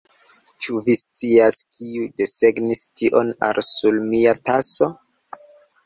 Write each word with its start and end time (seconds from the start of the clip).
Ĉu 0.63 0.79
vi 0.87 0.95
scias 0.99 1.59
kiu 1.77 2.09
desegnis 2.23 2.83
tion 3.03 3.33
al 3.51 3.65
sur 3.71 4.03
mia 4.11 4.37
taso? 4.51 4.93